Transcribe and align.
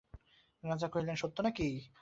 রাজা 0.63 0.87
কহিলেন, 0.87 1.15
সত্য 1.15 1.37
নাকি। 1.41 1.67